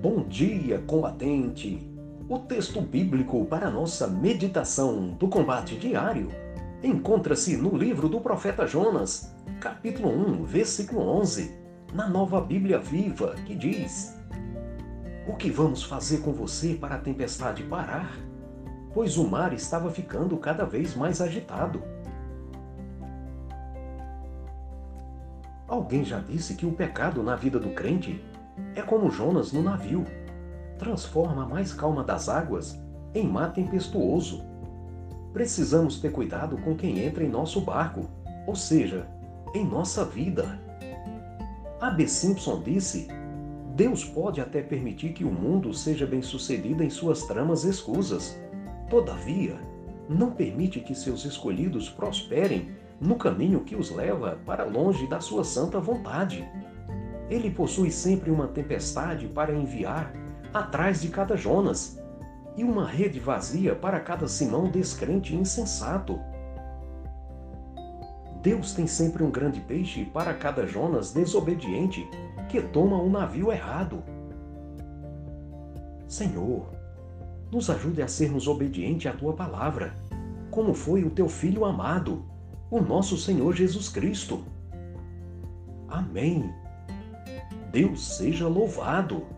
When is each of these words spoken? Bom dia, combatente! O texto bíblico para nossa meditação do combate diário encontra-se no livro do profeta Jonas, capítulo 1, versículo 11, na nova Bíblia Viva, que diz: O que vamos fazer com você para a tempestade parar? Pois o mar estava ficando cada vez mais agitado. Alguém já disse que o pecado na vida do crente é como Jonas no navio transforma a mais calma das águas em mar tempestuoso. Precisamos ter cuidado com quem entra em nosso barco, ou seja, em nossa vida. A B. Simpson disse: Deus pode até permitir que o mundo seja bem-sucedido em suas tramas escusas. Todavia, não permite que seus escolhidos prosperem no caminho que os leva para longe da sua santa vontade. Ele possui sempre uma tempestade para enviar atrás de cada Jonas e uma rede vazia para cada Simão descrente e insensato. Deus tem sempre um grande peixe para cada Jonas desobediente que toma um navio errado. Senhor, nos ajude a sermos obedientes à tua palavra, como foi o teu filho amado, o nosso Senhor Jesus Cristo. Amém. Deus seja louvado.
Bom 0.00 0.22
dia, 0.22 0.78
combatente! 0.86 1.84
O 2.28 2.38
texto 2.38 2.80
bíblico 2.80 3.44
para 3.46 3.68
nossa 3.68 4.06
meditação 4.06 5.08
do 5.08 5.26
combate 5.26 5.74
diário 5.74 6.28
encontra-se 6.84 7.56
no 7.56 7.76
livro 7.76 8.08
do 8.08 8.20
profeta 8.20 8.64
Jonas, 8.64 9.34
capítulo 9.60 10.08
1, 10.08 10.44
versículo 10.44 11.00
11, 11.00 11.52
na 11.92 12.08
nova 12.08 12.40
Bíblia 12.40 12.78
Viva, 12.78 13.34
que 13.44 13.56
diz: 13.56 14.16
O 15.26 15.34
que 15.34 15.50
vamos 15.50 15.82
fazer 15.82 16.18
com 16.18 16.32
você 16.32 16.74
para 16.74 16.94
a 16.94 17.00
tempestade 17.00 17.64
parar? 17.64 18.16
Pois 18.94 19.16
o 19.16 19.26
mar 19.26 19.52
estava 19.52 19.90
ficando 19.90 20.36
cada 20.36 20.64
vez 20.64 20.94
mais 20.94 21.20
agitado. 21.20 21.82
Alguém 25.66 26.04
já 26.04 26.20
disse 26.20 26.54
que 26.54 26.64
o 26.64 26.70
pecado 26.70 27.20
na 27.20 27.34
vida 27.34 27.58
do 27.58 27.70
crente 27.70 28.24
é 28.74 28.82
como 28.82 29.10
Jonas 29.10 29.52
no 29.52 29.62
navio 29.62 30.04
transforma 30.78 31.42
a 31.42 31.46
mais 31.46 31.72
calma 31.72 32.04
das 32.04 32.28
águas 32.28 32.80
em 33.14 33.26
mar 33.26 33.52
tempestuoso. 33.52 34.44
Precisamos 35.32 36.00
ter 36.00 36.12
cuidado 36.12 36.56
com 36.58 36.76
quem 36.76 37.00
entra 37.00 37.24
em 37.24 37.28
nosso 37.28 37.60
barco, 37.60 38.08
ou 38.46 38.54
seja, 38.54 39.06
em 39.54 39.64
nossa 39.64 40.04
vida. 40.04 40.58
A 41.80 41.90
B. 41.90 42.06
Simpson 42.06 42.62
disse: 42.62 43.08
Deus 43.74 44.04
pode 44.04 44.40
até 44.40 44.62
permitir 44.62 45.12
que 45.12 45.24
o 45.24 45.32
mundo 45.32 45.72
seja 45.74 46.06
bem-sucedido 46.06 46.82
em 46.82 46.90
suas 46.90 47.22
tramas 47.24 47.64
escusas. 47.64 48.38
Todavia, 48.88 49.56
não 50.08 50.30
permite 50.30 50.80
que 50.80 50.94
seus 50.94 51.24
escolhidos 51.24 51.88
prosperem 51.88 52.70
no 53.00 53.16
caminho 53.16 53.60
que 53.60 53.76
os 53.76 53.90
leva 53.90 54.38
para 54.44 54.64
longe 54.64 55.06
da 55.06 55.20
sua 55.20 55.44
santa 55.44 55.78
vontade. 55.78 56.48
Ele 57.30 57.50
possui 57.50 57.90
sempre 57.90 58.30
uma 58.30 58.48
tempestade 58.48 59.26
para 59.26 59.54
enviar 59.54 60.12
atrás 60.52 61.00
de 61.00 61.08
cada 61.08 61.36
Jonas 61.36 62.00
e 62.56 62.64
uma 62.64 62.86
rede 62.86 63.20
vazia 63.20 63.74
para 63.74 64.00
cada 64.00 64.26
Simão 64.26 64.70
descrente 64.70 65.34
e 65.34 65.38
insensato. 65.38 66.18
Deus 68.42 68.72
tem 68.72 68.86
sempre 68.86 69.22
um 69.22 69.30
grande 69.30 69.60
peixe 69.60 70.04
para 70.06 70.32
cada 70.32 70.66
Jonas 70.66 71.12
desobediente 71.12 72.08
que 72.48 72.60
toma 72.62 72.96
um 72.96 73.10
navio 73.10 73.52
errado. 73.52 74.02
Senhor, 76.06 76.70
nos 77.52 77.68
ajude 77.68 78.00
a 78.00 78.08
sermos 78.08 78.48
obedientes 78.48 79.10
à 79.10 79.14
tua 79.14 79.34
palavra, 79.34 79.94
como 80.50 80.72
foi 80.72 81.04
o 81.04 81.10
teu 81.10 81.28
filho 81.28 81.64
amado, 81.64 82.24
o 82.70 82.80
nosso 82.80 83.16
Senhor 83.16 83.54
Jesus 83.54 83.88
Cristo. 83.88 84.44
Amém. 85.88 86.50
Deus 87.70 88.16
seja 88.16 88.48
louvado. 88.48 89.37